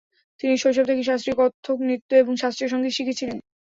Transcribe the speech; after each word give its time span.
তিনি 0.39 0.53
শৈশব 0.57 0.85
থেকেই 0.89 1.07
শাস্ত্রীয় 1.09 1.37
কত্থক 1.39 1.77
নৃত্য 1.87 2.09
এবং 2.15 2.33
শাস্ত্রীয় 2.41 2.69
সংগীত 2.71 2.93
শিখেছিলেন। 2.97 3.37